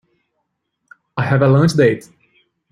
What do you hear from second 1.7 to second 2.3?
date.